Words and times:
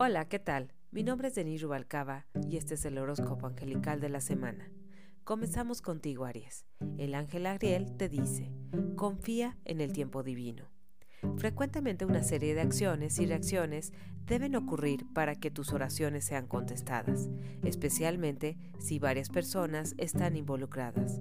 Hola, 0.00 0.28
¿qué 0.28 0.38
tal? 0.38 0.72
Mi 0.92 1.02
nombre 1.02 1.26
es 1.26 1.34
Denis 1.34 1.60
Rubalcaba 1.60 2.24
y 2.48 2.56
este 2.56 2.74
es 2.74 2.84
el 2.84 2.98
horóscopo 2.98 3.48
angelical 3.48 3.98
de 3.98 4.08
la 4.08 4.20
semana. 4.20 4.70
Comenzamos 5.24 5.82
contigo, 5.82 6.24
Aries. 6.24 6.64
El 6.98 7.16
ángel 7.16 7.46
Ariel 7.46 7.96
te 7.96 8.08
dice, 8.08 8.52
confía 8.94 9.58
en 9.64 9.80
el 9.80 9.92
tiempo 9.92 10.22
divino. 10.22 10.70
Frecuentemente 11.36 12.04
una 12.04 12.22
serie 12.22 12.54
de 12.54 12.60
acciones 12.60 13.18
y 13.18 13.26
reacciones 13.26 13.92
deben 14.24 14.54
ocurrir 14.54 15.04
para 15.14 15.34
que 15.34 15.50
tus 15.50 15.72
oraciones 15.72 16.24
sean 16.24 16.46
contestadas, 16.46 17.28
especialmente 17.64 18.56
si 18.78 19.00
varias 19.00 19.30
personas 19.30 19.96
están 19.98 20.36
involucradas. 20.36 21.20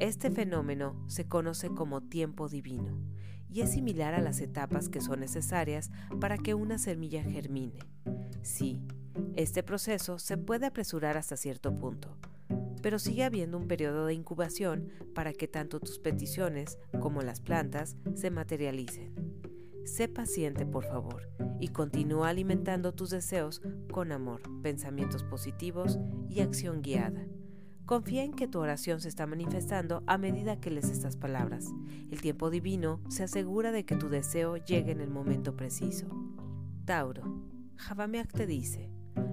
Este 0.00 0.32
fenómeno 0.32 1.04
se 1.06 1.28
conoce 1.28 1.68
como 1.68 2.00
tiempo 2.00 2.48
divino 2.48 2.98
y 3.50 3.62
es 3.62 3.72
similar 3.72 4.14
a 4.14 4.20
las 4.20 4.40
etapas 4.40 4.88
que 4.88 5.00
son 5.00 5.20
necesarias 5.20 5.90
para 6.20 6.38
que 6.38 6.54
una 6.54 6.78
semilla 6.78 7.22
germine. 7.22 7.78
Sí, 8.42 8.82
este 9.36 9.62
proceso 9.62 10.18
se 10.18 10.36
puede 10.36 10.66
apresurar 10.66 11.16
hasta 11.16 11.36
cierto 11.36 11.76
punto, 11.76 12.16
pero 12.82 12.98
sigue 12.98 13.24
habiendo 13.24 13.58
un 13.58 13.68
periodo 13.68 14.06
de 14.06 14.14
incubación 14.14 14.90
para 15.14 15.32
que 15.32 15.48
tanto 15.48 15.80
tus 15.80 15.98
peticiones 15.98 16.78
como 17.00 17.22
las 17.22 17.40
plantas 17.40 17.96
se 18.14 18.30
materialicen. 18.30 19.14
Sé 19.84 20.06
paciente, 20.06 20.66
por 20.66 20.84
favor, 20.84 21.30
y 21.60 21.68
continúa 21.68 22.28
alimentando 22.28 22.92
tus 22.92 23.10
deseos 23.10 23.62
con 23.90 24.12
amor, 24.12 24.42
pensamientos 24.62 25.24
positivos 25.24 25.98
y 26.28 26.40
acción 26.40 26.82
guiada. 26.82 27.26
Confía 27.88 28.22
en 28.22 28.34
que 28.34 28.46
tu 28.46 28.58
oración 28.58 29.00
se 29.00 29.08
está 29.08 29.26
manifestando 29.26 30.02
a 30.06 30.18
medida 30.18 30.60
que 30.60 30.70
lees 30.70 30.90
estas 30.90 31.16
palabras. 31.16 31.72
El 32.10 32.20
tiempo 32.20 32.50
divino 32.50 33.00
se 33.08 33.22
asegura 33.22 33.72
de 33.72 33.86
que 33.86 33.96
tu 33.96 34.10
deseo 34.10 34.58
llegue 34.58 34.92
en 34.92 35.00
el 35.00 35.08
momento 35.08 35.56
preciso. 35.56 36.06
Tauro, 36.84 37.22
Javameak 37.76 38.30
te 38.30 38.44
dice, 38.44 38.90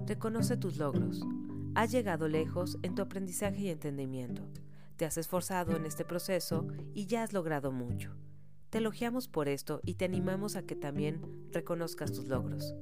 reconoce 0.07 0.55
tus 0.55 0.77
logros. 0.77 1.27
Has 1.73 1.91
llegado 1.91 2.29
lejos 2.29 2.77
en 2.81 2.95
tu 2.95 3.01
aprendizaje 3.01 3.59
y 3.59 3.69
entendimiento. 3.71 4.47
Te 4.95 5.03
has 5.03 5.17
esforzado 5.17 5.75
en 5.75 5.85
este 5.85 6.05
proceso 6.05 6.65
y 6.93 7.07
ya 7.07 7.23
has 7.23 7.33
logrado 7.33 7.73
mucho. 7.73 8.15
Te 8.69 8.77
elogiamos 8.77 9.27
por 9.27 9.49
esto 9.49 9.81
y 9.83 9.95
te 9.95 10.05
animamos 10.05 10.55
a 10.55 10.65
que 10.65 10.77
también 10.77 11.19
reconozcas 11.51 12.13
tus 12.13 12.29
logros. 12.29 12.73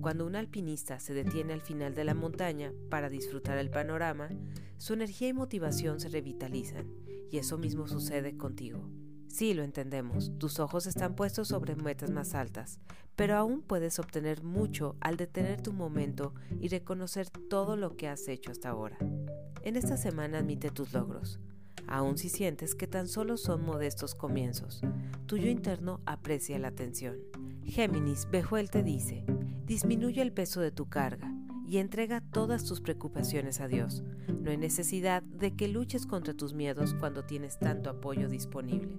Cuando 0.00 0.26
un 0.26 0.36
alpinista 0.36 1.00
se 1.00 1.14
detiene 1.14 1.52
al 1.52 1.60
final 1.60 1.94
de 1.94 2.04
la 2.04 2.14
montaña 2.14 2.72
para 2.90 3.08
disfrutar 3.08 3.58
el 3.58 3.70
panorama, 3.70 4.30
su 4.78 4.94
energía 4.94 5.28
y 5.28 5.32
motivación 5.32 6.00
se 6.00 6.08
revitalizan, 6.08 6.86
y 7.30 7.38
eso 7.38 7.58
mismo 7.58 7.88
sucede 7.88 8.36
contigo. 8.36 8.88
Sí, 9.28 9.54
lo 9.54 9.62
entendemos, 9.62 10.30
tus 10.38 10.60
ojos 10.60 10.86
están 10.86 11.14
puestos 11.14 11.48
sobre 11.48 11.74
metas 11.74 12.10
más 12.10 12.34
altas, 12.34 12.80
pero 13.16 13.36
aún 13.36 13.62
puedes 13.62 13.98
obtener 13.98 14.42
mucho 14.42 14.96
al 15.00 15.16
detener 15.16 15.62
tu 15.62 15.72
momento 15.72 16.34
y 16.60 16.68
reconocer 16.68 17.30
todo 17.30 17.76
lo 17.76 17.96
que 17.96 18.08
has 18.08 18.28
hecho 18.28 18.50
hasta 18.50 18.68
ahora. 18.68 18.98
En 19.62 19.76
esta 19.76 19.96
semana 19.96 20.40
admite 20.40 20.70
tus 20.70 20.92
logros, 20.92 21.40
aun 21.86 22.18
si 22.18 22.28
sientes 22.28 22.74
que 22.74 22.86
tan 22.86 23.08
solo 23.08 23.36
son 23.36 23.64
modestos 23.64 24.14
comienzos. 24.14 24.82
Tu 25.26 25.38
yo 25.38 25.48
interno 25.48 26.00
aprecia 26.04 26.58
la 26.58 26.68
atención. 26.68 27.16
Géminis, 27.64 28.28
Bejuel 28.30 28.70
te 28.70 28.82
dice, 28.82 29.24
disminuye 29.72 30.20
el 30.20 30.32
peso 30.32 30.60
de 30.60 30.70
tu 30.70 30.90
carga 30.90 31.32
y 31.66 31.78
entrega 31.78 32.20
todas 32.20 32.62
tus 32.62 32.82
preocupaciones 32.82 33.58
a 33.62 33.68
Dios. 33.68 34.02
No 34.28 34.50
hay 34.50 34.58
necesidad 34.58 35.22
de 35.22 35.56
que 35.56 35.66
luches 35.66 36.04
contra 36.04 36.34
tus 36.34 36.52
miedos 36.52 36.92
cuando 36.92 37.24
tienes 37.24 37.58
tanto 37.58 37.88
apoyo 37.88 38.28
disponible. 38.28 38.98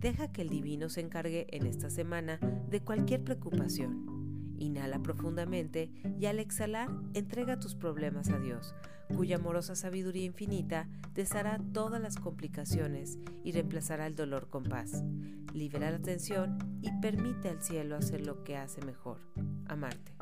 Deja 0.00 0.32
que 0.32 0.40
el 0.40 0.48
divino 0.48 0.88
se 0.88 1.02
encargue 1.02 1.46
en 1.50 1.66
esta 1.66 1.90
semana 1.90 2.38
de 2.70 2.80
cualquier 2.80 3.22
preocupación. 3.22 4.54
Inhala 4.56 4.98
profundamente 5.02 5.90
y 6.18 6.24
al 6.24 6.38
exhalar 6.38 6.88
entrega 7.12 7.60
tus 7.60 7.74
problemas 7.74 8.30
a 8.30 8.38
Dios, 8.38 8.74
cuya 9.14 9.36
amorosa 9.36 9.76
sabiduría 9.76 10.24
infinita 10.24 10.88
deshará 11.14 11.60
todas 11.74 12.00
las 12.00 12.16
complicaciones 12.16 13.18
y 13.44 13.52
reemplazará 13.52 14.06
el 14.06 14.14
dolor 14.14 14.48
con 14.48 14.64
paz. 14.64 15.04
Libera 15.52 15.90
la 15.90 15.98
tensión 15.98 16.56
y 16.80 16.90
permite 17.02 17.50
al 17.50 17.62
cielo 17.62 17.94
hacer 17.94 18.24
lo 18.24 18.42
que 18.42 18.56
hace 18.56 18.80
mejor, 18.80 19.20
amarte. 19.68 20.12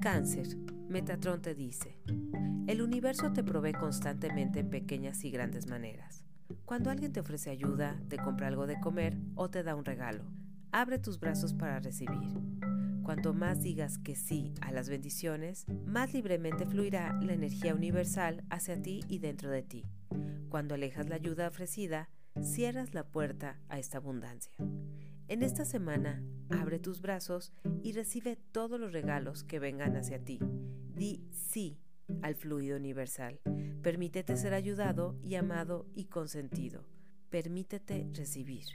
Cáncer, 0.00 0.56
Metatron 0.88 1.42
te 1.42 1.54
dice, 1.54 1.98
el 2.66 2.82
universo 2.82 3.32
te 3.32 3.44
provee 3.44 3.72
constantemente 3.72 4.60
en 4.60 4.70
pequeñas 4.70 5.24
y 5.24 5.30
grandes 5.30 5.66
maneras. 5.66 6.24
Cuando 6.64 6.90
alguien 6.90 7.12
te 7.12 7.20
ofrece 7.20 7.50
ayuda, 7.50 8.00
te 8.08 8.18
compra 8.18 8.48
algo 8.48 8.66
de 8.66 8.80
comer 8.80 9.16
o 9.34 9.50
te 9.50 9.62
da 9.62 9.74
un 9.74 9.84
regalo, 9.84 10.24
abre 10.70 10.98
tus 10.98 11.20
brazos 11.20 11.54
para 11.54 11.80
recibir. 11.80 12.28
Cuanto 13.02 13.34
más 13.34 13.62
digas 13.62 13.98
que 13.98 14.14
sí 14.14 14.54
a 14.60 14.70
las 14.70 14.88
bendiciones, 14.88 15.66
más 15.86 16.14
libremente 16.14 16.66
fluirá 16.66 17.18
la 17.20 17.32
energía 17.32 17.74
universal 17.74 18.44
hacia 18.48 18.80
ti 18.80 19.00
y 19.08 19.18
dentro 19.18 19.50
de 19.50 19.62
ti. 19.62 19.84
Cuando 20.48 20.74
alejas 20.74 21.08
la 21.08 21.16
ayuda 21.16 21.48
ofrecida, 21.48 22.08
cierras 22.40 22.94
la 22.94 23.04
puerta 23.04 23.58
a 23.68 23.78
esta 23.78 23.98
abundancia. 23.98 24.52
En 25.32 25.42
esta 25.42 25.64
semana, 25.64 26.22
abre 26.50 26.78
tus 26.78 27.00
brazos 27.00 27.54
y 27.82 27.92
recibe 27.92 28.36
todos 28.36 28.78
los 28.78 28.92
regalos 28.92 29.44
que 29.44 29.58
vengan 29.58 29.96
hacia 29.96 30.22
ti. 30.22 30.38
Di 30.94 31.24
sí 31.30 31.80
al 32.20 32.34
fluido 32.34 32.76
universal. 32.76 33.40
Permítete 33.80 34.36
ser 34.36 34.52
ayudado 34.52 35.16
y 35.22 35.36
amado 35.36 35.86
y 35.94 36.08
consentido. 36.08 36.84
Permítete 37.30 38.10
recibir. 38.12 38.66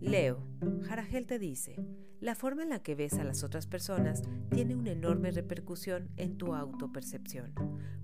Leo, 0.00 0.44
Jaragel 0.82 1.26
te 1.26 1.38
dice, 1.38 1.76
la 2.18 2.34
forma 2.34 2.64
en 2.64 2.70
la 2.70 2.82
que 2.82 2.96
ves 2.96 3.14
a 3.14 3.22
las 3.22 3.44
otras 3.44 3.68
personas 3.68 4.24
tiene 4.50 4.74
una 4.74 4.90
enorme 4.90 5.30
repercusión 5.30 6.10
en 6.16 6.38
tu 6.38 6.56
autopercepción. 6.56 7.54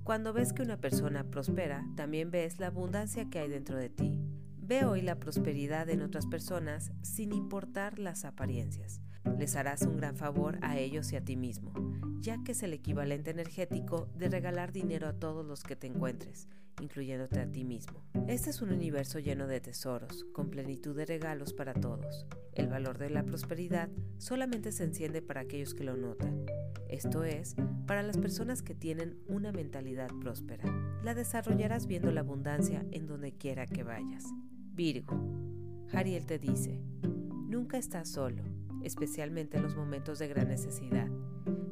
Cuando 0.05 0.33
ves 0.33 0.53
que 0.53 0.63
una 0.63 0.81
persona 0.81 1.29
prospera, 1.29 1.85
también 1.97 2.31
ves 2.31 2.61
la 2.61 2.69
abundancia 2.69 3.29
que 3.29 3.41
hay 3.41 3.49
dentro 3.49 3.77
de 3.77 3.91
ti. 3.91 4.21
Ve 4.67 4.85
hoy 4.85 5.01
la 5.01 5.21
prosperidad 5.21 5.89
en 5.91 6.03
otras 6.03 6.27
personas 6.27 6.91
sin 7.01 7.33
importar 7.33 8.01
las 8.01 8.25
apariencias. 8.25 9.01
Les 9.39 9.55
harás 9.55 9.83
un 9.83 9.97
gran 9.97 10.17
favor 10.17 10.59
a 10.61 10.77
ellos 10.77 11.13
y 11.13 11.17
a 11.17 11.25
ti 11.25 11.37
mismo, 11.37 11.73
ya 12.21 12.43
que 12.43 12.51
es 12.51 12.65
el 12.65 12.73
equivalente 12.73 13.31
energético 13.31 14.09
de 14.17 14.29
regalar 14.29 14.73
dinero 14.73 15.07
a 15.07 15.13
todos 15.13 15.47
los 15.47 15.63
que 15.63 15.77
te 15.77 15.87
encuentres 15.87 16.49
incluyéndote 16.81 17.41
a 17.41 17.51
ti 17.51 17.65
mismo. 17.65 18.03
Este 18.29 18.51
es 18.51 18.61
un 18.63 18.71
universo 18.71 19.19
lleno 19.19 19.47
de 19.47 19.61
tesoros, 19.61 20.25
con 20.33 20.51
plenitud 20.51 20.97
de 20.97 21.07
regalos 21.07 21.53
para 21.53 21.75
todos. 21.75 22.27
El 22.55 22.69
valor 22.69 22.99
de 22.99 23.11
la 23.11 23.25
prosperidad 23.25 23.89
solamente 24.19 24.73
se 24.73 24.85
enciende 24.85 25.23
para 25.23 25.43
aquellos 25.43 25.75
que 25.75 25.85
lo 25.85 25.97
notan. 25.97 26.45
Esto 26.89 27.25
es, 27.25 27.57
para 27.87 28.03
las 28.03 28.19
personas 28.19 28.63
que 28.63 28.75
tienen 28.75 29.19
una 29.27 29.53
mentalidad 29.53 30.09
próspera. 30.21 30.65
La 31.03 31.15
desarrollarás 31.15 31.87
viendo 31.87 32.11
la 32.13 32.21
abundancia 32.21 32.85
en 32.93 33.07
donde 33.07 33.33
quiera 33.33 33.67
que 33.67 33.83
vayas. 33.83 34.25
Virgo. 34.77 35.19
Jariel 35.89 36.27
te 36.27 36.39
dice, 36.39 36.83
nunca 37.49 37.79
estás 37.79 38.11
solo, 38.11 38.43
especialmente 38.83 39.57
en 39.57 39.63
los 39.63 39.75
momentos 39.75 40.19
de 40.19 40.29
gran 40.29 40.49
necesidad. 40.49 41.09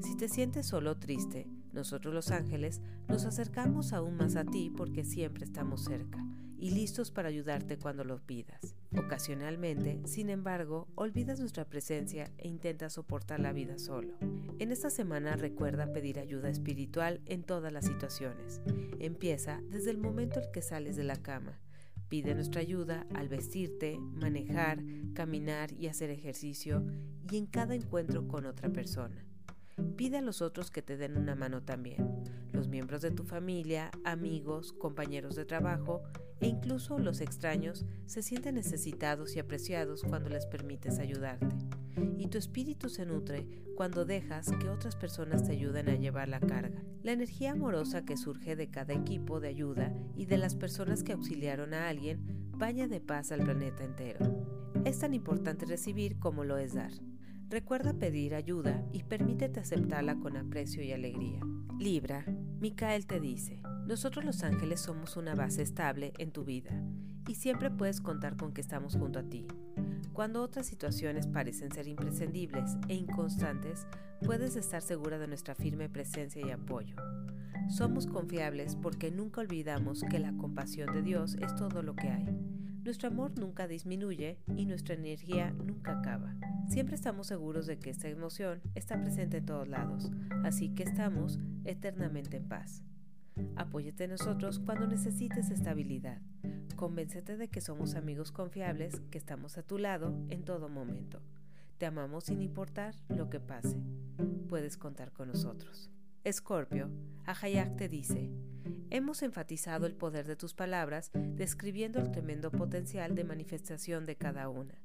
Si 0.00 0.16
te 0.16 0.26
sientes 0.26 0.66
solo 0.66 0.92
o 0.92 0.97
triste, 0.97 1.47
nosotros 1.75 2.14
los 2.14 2.31
ángeles 2.31 2.81
nos 3.06 3.26
acercamos 3.26 3.93
aún 3.93 4.16
más 4.16 4.37
a 4.37 4.44
ti 4.47 4.72
porque 4.75 5.04
siempre 5.04 5.44
estamos 5.44 5.84
cerca 5.84 6.25
y 6.56 6.70
listos 6.70 7.10
para 7.10 7.28
ayudarte 7.28 7.78
cuando 7.78 8.04
lo 8.04 8.25
pidas. 8.25 8.75
Ocasionalmente, 8.97 10.00
sin 10.06 10.31
embargo, 10.31 10.88
olvidas 10.94 11.41
nuestra 11.41 11.66
presencia 11.69 12.31
e 12.38 12.48
intentas 12.48 12.94
soportar 12.94 13.38
la 13.38 13.53
vida 13.53 13.78
solo. 13.78 14.14
En 14.59 14.72
esta 14.72 14.88
semana 14.88 15.37
recuerda 15.37 15.93
pedir 15.93 16.19
ayuda 16.19 16.48
espiritual 16.48 17.20
en 17.26 17.43
todas 17.43 17.70
las 17.70 17.84
situaciones. 17.84 18.62
Empieza 18.98 19.60
desde 19.69 19.91
el 19.91 19.98
momento 19.98 20.41
en 20.41 20.50
que 20.53 20.62
sales 20.62 20.97
de 20.97 21.04
la 21.04 21.16
cama. 21.16 21.60
Pide 22.14 22.32
nuestra 22.36 22.60
ayuda 22.60 23.08
al 23.12 23.28
vestirte, 23.28 23.98
manejar, 23.98 24.78
caminar 25.14 25.72
y 25.72 25.88
hacer 25.88 26.11
ejercicio 26.11 26.87
y 27.28 27.38
en 27.38 27.46
cada 27.46 27.75
encuentro 27.75 28.28
con 28.28 28.46
otra 28.46 28.69
persona. 28.69 29.26
Pide 29.97 30.19
a 30.19 30.23
los 30.23 30.43
otros 30.43 30.71
que 30.71 30.82
te 30.82 30.97
den 30.97 31.17
una 31.17 31.35
mano 31.35 31.62
también, 31.62 32.25
los 32.53 32.69
miembros 32.69 33.03
de 33.03 33.11
tu 33.11 33.25
familia, 33.25 33.91
amigos, 34.05 34.73
compañeros 34.73 35.35
de 35.35 35.44
trabajo 35.44 36.03
e 36.41 36.49
incluso 36.49 36.99
los 36.99 37.21
extraños 37.21 37.85
se 38.06 38.23
sienten 38.23 38.56
necesitados 38.56 39.35
y 39.35 39.38
apreciados 39.38 40.03
cuando 40.03 40.31
les 40.31 40.47
permites 40.47 40.99
ayudarte. 40.99 41.49
Y 42.19 42.26
tu 42.26 42.38
espíritu 42.38 42.88
se 42.88 43.06
nutre 43.06 43.47
cuando 43.76 44.05
dejas 44.05 44.50
que 44.61 44.69
otras 44.69 44.97
personas 44.97 45.44
te 45.44 45.53
ayuden 45.53 45.88
a 45.88 45.97
llevar 45.97 46.29
la 46.29 46.41
carga. 46.41 46.82
La 47.03 47.12
energía 47.12 47.53
amorosa 47.53 48.05
que 48.05 48.17
surge 48.17 48.56
de 48.56 48.70
cada 48.70 48.94
equipo 48.94 49.41
de 49.41 49.49
ayuda 49.49 49.93
y 50.17 50.27
de 50.27 50.38
las 50.38 50.55
personas 50.55 51.03
que 51.03 51.12
auxiliaron 51.12 51.75
a 51.75 51.88
alguien 51.88 52.50
baña 52.53 52.88
de 52.88 53.00
paz 53.00 53.32
al 53.32 53.44
planeta 53.44 53.85
entero. 53.85 54.20
Es 54.85 54.99
tan 54.99 55.15
importante 55.15 55.67
recibir 55.67 56.19
como 56.19 56.44
lo 56.44 56.59
es 56.59 56.75
dar. 56.75 56.93
Recuerda 57.49 57.93
pedir 57.93 58.35
ayuda 58.35 58.85
y 58.93 59.02
permítete 59.02 59.61
aceptarla 59.61 60.17
con 60.17 60.37
aprecio 60.37 60.82
y 60.82 60.93
alegría. 60.93 61.41
Libra, 61.79 62.25
Micael 62.61 63.06
te 63.06 63.20
dice, 63.20 63.61
Nosotros 63.87 64.25
los 64.25 64.43
ángeles 64.43 64.81
somos 64.81 65.17
una 65.17 65.35
base 65.35 65.62
estable 65.62 66.12
en 66.19 66.32
tu 66.32 66.44
vida 66.44 66.70
y 67.29 67.35
siempre 67.35 67.70
puedes 67.70 68.00
contar 68.00 68.37
con 68.37 68.52
que 68.52 68.61
estamos 68.61 68.96
junto 68.96 69.19
a 69.19 69.25
ti. 69.25 69.46
Cuando 70.12 70.43
otras 70.43 70.67
situaciones 70.67 71.26
parecen 71.26 71.73
ser 71.73 71.88
imprescindibles 71.88 72.76
e 72.88 72.94
inconstantes, 72.94 73.87
puedes 74.25 74.56
estar 74.56 74.81
segura 74.81 75.19
de 75.19 75.26
nuestra 75.26 75.55
firme 75.55 75.88
presencia 75.88 76.46
y 76.46 76.50
apoyo. 76.50 76.96
Somos 77.69 78.06
confiables 78.06 78.76
porque 78.76 79.11
nunca 79.11 79.41
olvidamos 79.41 80.02
que 80.08 80.19
la 80.19 80.32
compasión 80.37 80.93
de 80.93 81.02
Dios 81.02 81.35
es 81.41 81.55
todo 81.56 81.82
lo 81.82 81.94
que 81.94 82.08
hay. 82.08 82.29
Nuestro 82.84 83.08
amor 83.08 83.38
nunca 83.38 83.66
disminuye 83.66 84.36
y 84.54 84.66
nuestra 84.66 84.94
energía 84.94 85.50
nunca 85.52 85.98
acaba. 85.98 86.34
Siempre 86.69 86.96
estamos 86.96 87.28
seguros 87.28 87.66
de 87.66 87.78
que 87.78 87.88
esta 87.88 88.08
emoción 88.08 88.60
está 88.75 89.00
presente 89.00 89.38
en 89.38 89.46
todos 89.46 89.66
lados, 89.66 90.12
así 90.44 90.69
que 90.69 90.82
estamos 90.82 91.38
eternamente 91.64 92.36
en 92.36 92.46
paz. 92.46 92.82
Apóyate 93.56 94.04
en 94.04 94.10
nosotros 94.10 94.58
cuando 94.58 94.86
necesites 94.86 95.50
estabilidad. 95.50 96.20
Convéncete 96.76 97.38
de 97.38 97.48
que 97.48 97.62
somos 97.62 97.94
amigos 97.94 98.32
confiables, 98.32 99.00
que 99.10 99.16
estamos 99.16 99.56
a 99.56 99.62
tu 99.62 99.78
lado 99.78 100.14
en 100.28 100.44
todo 100.44 100.69
momento. 100.69 101.22
Te 101.78 101.86
amamos 101.86 102.25
sin 102.25 102.42
importar 102.42 102.94
lo 103.08 103.31
que 103.31 103.40
pase. 103.40 103.78
Puedes 104.46 104.76
contar 104.76 105.10
con 105.10 105.28
nosotros. 105.28 105.90
Escorpio, 106.25 106.91
Ahayak 107.26 107.76
te 107.76 107.87
dice, 107.87 108.31
hemos 108.88 109.23
enfatizado 109.23 109.85
el 109.85 109.94
poder 109.94 110.26
de 110.26 110.37
tus 110.37 110.55
palabras 110.55 111.11
describiendo 111.12 112.00
el 112.00 112.12
tremendo 112.12 112.50
potencial 112.50 113.15
de 113.15 113.25
manifestación 113.25 114.06
de 114.06 114.17
cada 114.17 114.49
una. 114.49 114.81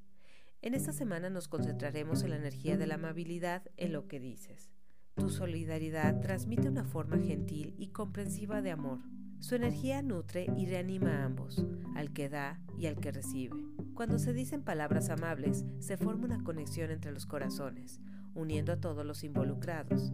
En 0.62 0.74
esta 0.74 0.92
semana 0.92 1.30
nos 1.30 1.48
concentraremos 1.48 2.24
en 2.24 2.32
la 2.32 2.36
energía 2.36 2.76
de 2.76 2.88
la 2.88 2.96
amabilidad 2.96 3.64
en 3.78 3.94
lo 3.94 4.10
que 4.10 4.20
dices. 4.20 4.70
Tu 5.16 5.30
solidaridad 5.30 6.20
transmite 6.20 6.68
una 6.68 6.84
forma 6.84 7.18
gentil 7.18 7.74
y 7.78 7.88
comprensiva 7.88 8.62
de 8.62 8.72
amor. 8.72 9.00
Su 9.40 9.56
energía 9.56 10.02
nutre 10.02 10.48
y 10.58 10.66
reanima 10.66 11.22
a 11.22 11.24
ambos, 11.24 11.64
al 11.96 12.12
que 12.12 12.28
da 12.28 12.60
y 12.78 12.88
al 12.88 13.00
que 13.00 13.14
recibe. 13.14 13.56
Cuando 13.94 14.20
se 14.20 14.34
dicen 14.34 14.62
palabras 14.62 15.10
amables, 15.10 15.64
se 15.80 15.96
forma 15.96 16.26
una 16.26 16.44
conexión 16.44 16.92
entre 16.92 17.14
los 17.14 17.26
corazones, 17.26 18.02
uniendo 18.40 18.72
a 18.72 18.78
todos 18.78 19.06
los 19.06 19.24
involucrados. 19.24 20.12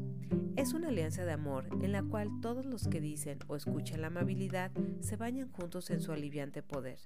Es 0.55 0.73
una 0.73 0.87
alianza 0.87 1.25
de 1.25 1.33
amor 1.33 1.67
en 1.81 1.91
la 1.91 2.03
cual 2.03 2.29
todos 2.41 2.65
los 2.65 2.87
que 2.87 3.01
dicen 3.01 3.39
o 3.47 3.55
escuchan 3.55 4.01
la 4.01 4.07
amabilidad 4.07 4.71
se 5.01 5.15
bañan 5.15 5.51
juntos 5.51 5.89
en 5.89 6.01
su 6.01 6.11
aliviante 6.11 6.63
poder, 6.63 6.99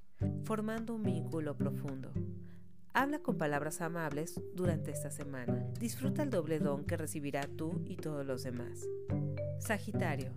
formando 0.43 0.95
un 0.95 1.03
vínculo 1.03 1.57
profundo. 1.57 2.11
Habla 2.93 3.19
con 3.19 3.37
palabras 3.37 3.81
amables 3.81 4.41
durante 4.55 4.91
esta 4.91 5.11
semana. 5.11 5.65
Disfruta 5.79 6.23
el 6.23 6.29
doble 6.29 6.59
don 6.59 6.85
que 6.85 6.97
recibirá 6.97 7.41
tú 7.41 7.81
y 7.85 7.97
todos 7.97 8.25
los 8.25 8.43
demás. 8.43 8.87
Sagitario, 9.59 10.31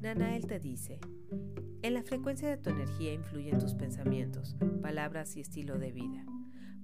Nanael 0.00 0.46
te 0.46 0.58
dice, 0.58 0.98
en 1.82 1.94
la 1.94 2.02
frecuencia 2.02 2.48
de 2.48 2.58
tu 2.58 2.70
energía 2.70 3.12
influyen 3.12 3.58
tus 3.58 3.74
pensamientos, 3.74 4.56
palabras 4.82 5.36
y 5.36 5.40
estilo 5.40 5.78
de 5.78 5.90
vida. 5.90 6.24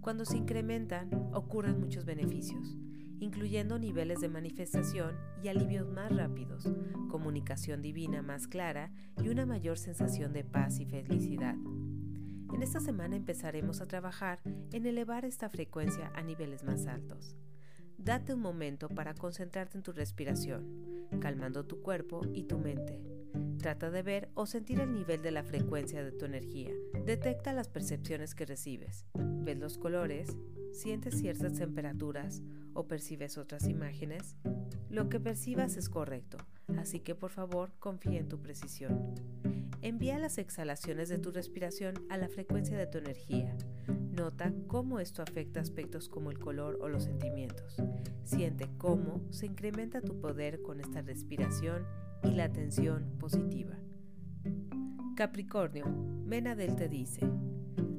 Cuando 0.00 0.24
se 0.24 0.36
incrementan, 0.36 1.10
ocurren 1.32 1.80
muchos 1.80 2.04
beneficios, 2.04 2.76
incluyendo 3.20 3.78
niveles 3.78 4.20
de 4.20 4.28
manifestación 4.28 5.16
y 5.42 5.48
alivios 5.48 5.88
más 5.88 6.14
rápidos, 6.14 6.68
comunicación 7.08 7.82
divina 7.82 8.22
más 8.22 8.46
clara 8.46 8.92
y 9.22 9.28
una 9.28 9.46
mayor 9.46 9.78
sensación 9.78 10.32
de 10.32 10.44
paz 10.44 10.80
y 10.80 10.86
felicidad. 10.86 11.56
En 12.52 12.62
esta 12.62 12.80
semana 12.80 13.16
empezaremos 13.16 13.80
a 13.80 13.86
trabajar 13.86 14.40
en 14.72 14.86
elevar 14.86 15.24
esta 15.24 15.48
frecuencia 15.48 16.10
a 16.14 16.22
niveles 16.22 16.64
más 16.64 16.86
altos. 16.86 17.36
Date 17.98 18.32
un 18.32 18.40
momento 18.40 18.88
para 18.88 19.14
concentrarte 19.14 19.76
en 19.76 19.82
tu 19.82 19.92
respiración, 19.92 21.08
calmando 21.20 21.66
tu 21.66 21.80
cuerpo 21.82 22.22
y 22.32 22.44
tu 22.44 22.58
mente. 22.58 23.02
Trata 23.58 23.90
de 23.90 24.02
ver 24.02 24.30
o 24.34 24.46
sentir 24.46 24.80
el 24.80 24.92
nivel 24.92 25.20
de 25.20 25.32
la 25.32 25.42
frecuencia 25.42 26.02
de 26.02 26.12
tu 26.12 26.24
energía. 26.24 26.70
Detecta 27.04 27.52
las 27.52 27.68
percepciones 27.68 28.34
que 28.34 28.46
recibes. 28.46 29.04
Ves 29.14 29.58
los 29.58 29.78
colores, 29.78 30.36
sientes 30.72 31.18
ciertas 31.18 31.54
temperaturas 31.54 32.40
o 32.78 32.86
percibes 32.86 33.38
otras 33.38 33.66
imágenes. 33.66 34.36
Lo 34.88 35.08
que 35.08 35.18
percibas 35.18 35.76
es 35.76 35.88
correcto, 35.88 36.38
así 36.78 37.00
que 37.00 37.16
por 37.16 37.32
favor 37.32 37.72
confía 37.80 38.20
en 38.20 38.28
tu 38.28 38.40
precisión. 38.40 39.16
Envía 39.82 40.16
las 40.20 40.38
exhalaciones 40.38 41.08
de 41.08 41.18
tu 41.18 41.32
respiración 41.32 42.06
a 42.08 42.16
la 42.16 42.28
frecuencia 42.28 42.78
de 42.78 42.86
tu 42.86 42.98
energía. 42.98 43.56
Nota 44.12 44.52
cómo 44.68 45.00
esto 45.00 45.22
afecta 45.22 45.58
aspectos 45.58 46.08
como 46.08 46.30
el 46.30 46.38
color 46.38 46.78
o 46.80 46.88
los 46.88 47.02
sentimientos. 47.02 47.82
Siente 48.22 48.68
cómo 48.78 49.22
se 49.30 49.46
incrementa 49.46 50.00
tu 50.00 50.20
poder 50.20 50.62
con 50.62 50.80
esta 50.80 51.02
respiración 51.02 51.84
y 52.22 52.30
la 52.30 52.44
atención 52.44 53.16
positiva. 53.18 53.76
Capricornio, 55.16 55.86
Menadel 56.24 56.76
te 56.76 56.88
dice, 56.88 57.28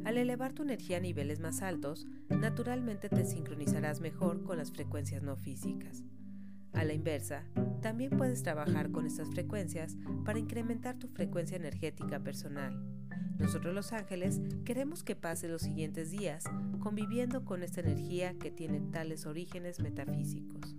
al 0.09 0.17
elevar 0.17 0.53
tu 0.53 0.63
energía 0.63 0.97
a 0.97 1.01
niveles 1.01 1.39
más 1.39 1.61
altos, 1.61 2.07
naturalmente 2.29 3.09
te 3.09 3.25
sincronizarás 3.25 4.01
mejor 4.01 4.43
con 4.43 4.57
las 4.57 4.71
frecuencias 4.71 5.21
no 5.21 5.35
físicas. 5.35 6.03
A 6.73 6.83
la 6.83 6.93
inversa, 6.93 7.43
también 7.83 8.17
puedes 8.17 8.41
trabajar 8.41 8.89
con 8.89 9.05
estas 9.05 9.29
frecuencias 9.29 9.97
para 10.25 10.39
incrementar 10.39 10.97
tu 10.97 11.09
frecuencia 11.09 11.57
energética 11.57 12.19
personal. 12.19 12.83
Nosotros 13.37 13.75
los 13.75 13.93
ángeles 13.93 14.41
queremos 14.65 15.03
que 15.03 15.15
pase 15.15 15.47
los 15.47 15.61
siguientes 15.61 16.09
días 16.09 16.43
conviviendo 16.79 17.45
con 17.45 17.61
esta 17.61 17.81
energía 17.81 18.33
que 18.33 18.49
tiene 18.49 18.81
tales 18.91 19.27
orígenes 19.27 19.79
metafísicos. 19.79 20.75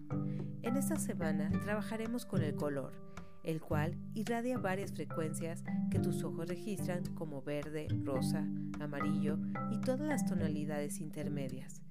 En 0.62 0.76
esta 0.76 0.96
semana 0.96 1.50
trabajaremos 1.62 2.26
con 2.26 2.42
el 2.42 2.56
color, 2.56 3.09
el 3.44 3.60
cual 3.60 3.96
irradia 4.14 4.58
varias 4.58 4.92
frecuencias 4.92 5.64
que 5.90 5.98
tus 5.98 6.22
ojos 6.22 6.48
registran 6.48 7.04
como 7.14 7.42
verde, 7.42 7.88
rosa, 8.04 8.46
amarillo 8.80 9.38
y 9.70 9.80
todas 9.80 10.06
las 10.06 10.26
tonalidades 10.26 11.00
intermedias. 11.00 11.82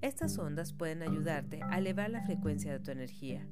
Estas 0.00 0.38
ondas 0.38 0.72
pueden 0.72 1.02
ayudarte 1.02 1.60
a 1.62 1.78
elevar 1.78 2.10
la 2.10 2.22
frecuencia 2.22 2.72
de 2.72 2.80
tu 2.80 2.90
energía. 2.90 3.46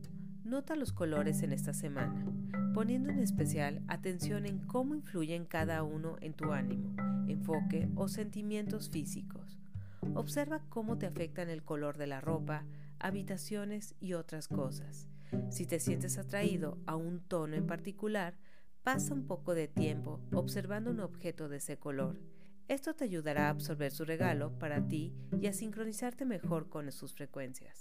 Nota 0.44 0.74
los 0.74 0.92
colores 0.92 1.42
en 1.42 1.52
esta 1.52 1.74
semana, 1.74 2.24
poniendo 2.72 3.10
en 3.10 3.18
especial 3.18 3.82
atención 3.88 4.46
en 4.46 4.58
cómo 4.58 4.94
influyen 4.94 5.44
cada 5.44 5.82
uno 5.82 6.16
en 6.20 6.32
tu 6.32 6.52
ánimo, 6.52 6.94
enfoque 7.28 7.88
o 7.94 8.08
sentimientos 8.08 8.88
físicos. 8.88 9.58
Observa 10.14 10.62
cómo 10.70 10.96
te 10.96 11.06
afectan 11.06 11.50
el 11.50 11.62
color 11.62 11.98
de 11.98 12.06
la 12.06 12.20
ropa, 12.20 12.64
habitaciones 12.98 13.94
y 14.00 14.14
otras 14.14 14.48
cosas. 14.48 15.09
Si 15.50 15.66
te 15.66 15.80
sientes 15.80 16.18
atraído 16.18 16.78
a 16.86 16.96
un 16.96 17.20
tono 17.20 17.56
en 17.56 17.66
particular, 17.66 18.38
pasa 18.82 19.14
un 19.14 19.26
poco 19.26 19.54
de 19.54 19.68
tiempo 19.68 20.20
observando 20.32 20.90
un 20.90 21.00
objeto 21.00 21.48
de 21.48 21.58
ese 21.58 21.78
color 21.78 22.18
esto 22.70 22.94
te 22.94 23.02
ayudará 23.02 23.48
a 23.48 23.50
absorber 23.50 23.90
su 23.90 24.04
regalo 24.04 24.56
para 24.56 24.86
ti 24.86 25.12
y 25.40 25.48
a 25.48 25.52
sincronizarte 25.52 26.24
mejor 26.24 26.68
con 26.68 26.92
sus 26.92 27.12
frecuencias. 27.12 27.80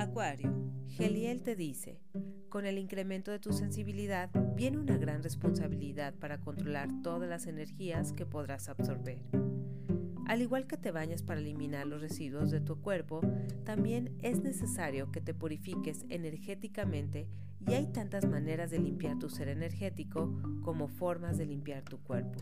Acuario, 0.00 0.52
Geliel 0.88 1.44
te 1.44 1.54
dice, 1.54 2.00
con 2.48 2.66
el 2.66 2.78
incremento 2.78 3.30
de 3.30 3.38
tu 3.38 3.52
sensibilidad 3.52 4.30
viene 4.56 4.78
una 4.78 4.98
gran 4.98 5.22
responsabilidad 5.22 6.12
para 6.14 6.40
controlar 6.40 6.88
todas 7.04 7.28
las 7.28 7.46
energías 7.46 8.12
que 8.12 8.26
podrás 8.26 8.68
absorber. 8.68 9.22
Al 10.26 10.40
igual 10.40 10.66
que 10.66 10.76
te 10.76 10.90
bañas 10.90 11.22
para 11.22 11.40
eliminar 11.40 11.86
los 11.86 12.00
residuos 12.00 12.50
de 12.50 12.60
tu 12.60 12.80
cuerpo, 12.80 13.20
también 13.64 14.16
es 14.22 14.42
necesario 14.42 15.12
que 15.12 15.20
te 15.20 15.34
purifiques 15.34 16.06
energéticamente 16.08 17.28
y 17.66 17.74
hay 17.74 17.86
tantas 17.86 18.26
maneras 18.26 18.70
de 18.70 18.78
limpiar 18.78 19.18
tu 19.18 19.28
ser 19.28 19.48
energético 19.48 20.34
como 20.62 20.88
formas 20.88 21.36
de 21.36 21.46
limpiar 21.46 21.82
tu 21.82 21.98
cuerpo. 21.98 22.38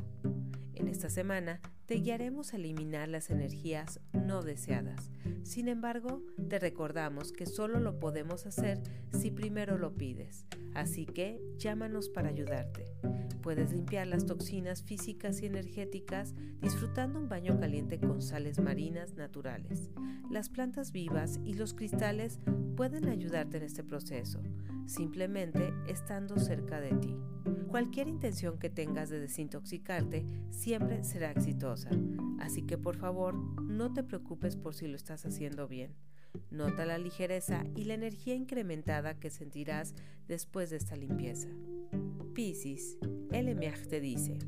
En 0.75 0.89
esta 0.89 1.11
semana 1.11 1.61
te 1.93 1.99
guiaremos 1.99 2.55
a 2.55 2.57
eliminar 2.57 3.11
las 3.11 3.29
energías 3.29 4.01
no 4.15 4.41
deseadas. 4.41 5.11
Sin 5.43 5.69
embargo, 5.69 6.23
te 6.49 6.59
recordamos 6.59 7.33
que 7.33 7.45
solo 7.45 7.81
lo 7.81 7.99
podemos 7.99 8.47
hacer 8.47 8.81
si 9.13 9.31
primero 9.31 9.77
lo 9.77 9.95
pides. 9.95 10.47
Así 10.73 11.05
que 11.05 11.39
llámanos 11.59 12.09
para 12.09 12.31
ayudarte. 12.31 12.87
Puedes 13.43 13.73
limpiar 13.73 14.07
las 14.07 14.25
toxinas 14.25 14.83
físicas 14.83 15.43
y 15.43 15.47
energéticas 15.47 16.35
disfrutando 16.63 17.19
un 17.19 17.29
baño 17.29 17.61
caliente 17.61 18.01
con 18.01 18.23
sales 18.23 18.59
marinas 18.59 19.13
naturales. 19.13 19.91
Las 20.31 20.49
plantas 20.49 20.93
vivas 20.93 21.41
y 21.45 21.53
los 21.53 21.75
cristales 21.75 22.39
pueden 22.75 23.11
ayudarte 23.11 23.59
en 23.59 23.65
este 23.65 23.85
proceso, 23.85 24.41
simplemente 24.87 25.75
estando 25.87 26.39
cerca 26.39 26.81
de 26.81 26.93
ti. 26.95 27.19
Cualquier 27.73 28.07
intención 28.07 28.59
que 28.59 28.69
tengas 28.69 29.09
de 29.09 29.19
desintoxicarte 29.19 30.27
siempre 30.51 31.03
será 31.05 31.31
exitosa, 31.31 31.82
así 32.39 32.63
que 32.63 32.79
por 32.79 32.97
favor 32.97 33.35
no 33.63 33.93
te 33.93 34.03
preocupes 34.03 34.57
por 34.57 34.75
si 34.75 34.87
lo 34.87 34.97
estás 34.97 35.25
haciendo 35.27 35.69
bien. 35.69 35.95
Nota 36.51 36.87
la 36.87 36.99
ligereza 36.99 37.65
y 37.77 37.85
la 37.85 37.95
energía 37.95 38.35
incrementada 38.35 39.19
que 39.19 39.31
sentirás 39.31 39.95
después 40.29 40.71
de 40.71 40.77
esta 40.77 40.97
limpieza. 40.97 41.49
Piscis, 42.35 42.99
el 43.31 43.59
te 43.89 44.01
dice, 44.01 44.39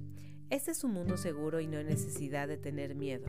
este 0.50 0.70
es 0.70 0.84
un 0.84 0.92
mundo 0.92 1.16
seguro 1.16 1.60
y 1.60 1.66
no 1.66 1.78
hay 1.78 1.84
necesidad 1.84 2.48
de 2.48 2.56
tener 2.56 2.94
miedo. 2.94 3.26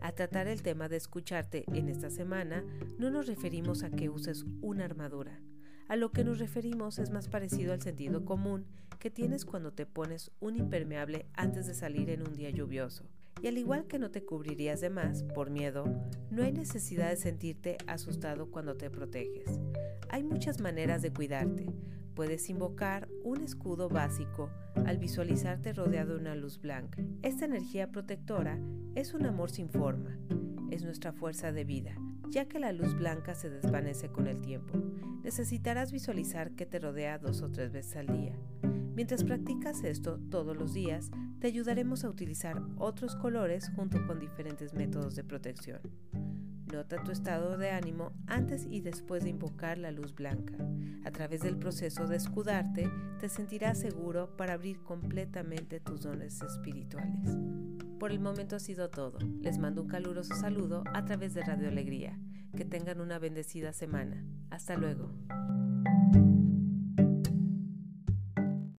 A 0.00 0.12
tratar 0.12 0.48
el 0.48 0.62
tema 0.62 0.88
de 0.88 0.96
escucharte 0.96 1.64
en 1.72 1.88
esta 1.88 2.10
semana, 2.10 2.64
no 2.98 3.10
nos 3.10 3.26
referimos 3.26 3.82
a 3.82 3.90
que 3.90 4.08
uses 4.08 4.44
una 4.60 4.84
armadura. 4.84 5.40
A 5.88 5.96
lo 5.96 6.10
que 6.10 6.24
nos 6.24 6.38
referimos 6.38 6.98
es 6.98 7.10
más 7.10 7.28
parecido 7.28 7.72
al 7.72 7.82
sentido 7.82 8.24
común 8.24 8.66
que 8.98 9.10
tienes 9.10 9.44
cuando 9.44 9.72
te 9.72 9.84
pones 9.84 10.30
un 10.40 10.56
impermeable 10.56 11.26
antes 11.34 11.66
de 11.66 11.74
salir 11.74 12.08
en 12.08 12.26
un 12.26 12.34
día 12.34 12.50
lluvioso. 12.50 13.04
Y 13.42 13.48
al 13.48 13.58
igual 13.58 13.86
que 13.86 13.98
no 13.98 14.10
te 14.10 14.24
cubrirías 14.24 14.80
de 14.80 14.90
más 14.90 15.22
por 15.22 15.50
miedo, 15.50 15.84
no 16.30 16.42
hay 16.42 16.52
necesidad 16.52 17.10
de 17.10 17.16
sentirte 17.16 17.76
asustado 17.86 18.50
cuando 18.50 18.76
te 18.76 18.90
proteges. 18.90 19.60
Hay 20.08 20.22
muchas 20.22 20.60
maneras 20.60 21.02
de 21.02 21.12
cuidarte. 21.12 21.66
Puedes 22.14 22.48
invocar 22.48 23.08
un 23.24 23.42
escudo 23.42 23.88
básico 23.88 24.50
al 24.86 24.98
visualizarte 24.98 25.72
rodeado 25.72 26.14
de 26.14 26.20
una 26.20 26.36
luz 26.36 26.60
blanca. 26.60 27.02
Esta 27.22 27.44
energía 27.44 27.90
protectora 27.90 28.58
es 28.94 29.14
un 29.14 29.26
amor 29.26 29.50
sin 29.50 29.68
forma, 29.68 30.16
es 30.70 30.84
nuestra 30.84 31.12
fuerza 31.12 31.52
de 31.52 31.64
vida, 31.64 31.96
ya 32.30 32.46
que 32.46 32.60
la 32.60 32.72
luz 32.72 32.94
blanca 32.94 33.34
se 33.34 33.50
desvanece 33.50 34.08
con 34.08 34.28
el 34.28 34.40
tiempo. 34.40 34.74
Necesitarás 35.24 35.90
visualizar 35.90 36.52
que 36.52 36.66
te 36.66 36.78
rodea 36.78 37.18
dos 37.18 37.42
o 37.42 37.50
tres 37.50 37.72
veces 37.72 37.96
al 37.96 38.06
día. 38.06 38.38
Mientras 38.94 39.24
practicas 39.24 39.82
esto 39.82 40.20
todos 40.30 40.56
los 40.56 40.72
días, 40.72 41.10
te 41.40 41.48
ayudaremos 41.48 42.04
a 42.04 42.08
utilizar 42.08 42.62
otros 42.78 43.16
colores 43.16 43.70
junto 43.74 44.06
con 44.06 44.20
diferentes 44.20 44.72
métodos 44.72 45.16
de 45.16 45.24
protección. 45.24 45.80
Nota 46.72 47.02
tu 47.02 47.10
estado 47.10 47.58
de 47.58 47.70
ánimo 47.70 48.12
antes 48.26 48.66
y 48.70 48.80
después 48.80 49.24
de 49.24 49.30
invocar 49.30 49.78
la 49.78 49.90
luz 49.90 50.14
blanca. 50.14 50.56
A 51.04 51.10
través 51.10 51.42
del 51.42 51.58
proceso 51.58 52.06
de 52.06 52.16
escudarte, 52.16 52.90
te 53.20 53.28
sentirás 53.28 53.78
seguro 53.78 54.36
para 54.36 54.54
abrir 54.54 54.80
completamente 54.82 55.80
tus 55.80 56.02
dones 56.02 56.40
espirituales. 56.40 57.36
Por 57.98 58.12
el 58.12 58.20
momento 58.20 58.56
ha 58.56 58.60
sido 58.60 58.90
todo. 58.90 59.18
Les 59.40 59.58
mando 59.58 59.82
un 59.82 59.88
caluroso 59.88 60.34
saludo 60.34 60.84
a 60.94 61.04
través 61.04 61.34
de 61.34 61.42
Radio 61.42 61.68
Alegría. 61.68 62.18
Que 62.56 62.64
tengan 62.64 63.00
una 63.00 63.18
bendecida 63.18 63.72
semana. 63.72 64.24
Hasta 64.50 64.76
luego. 64.76 65.10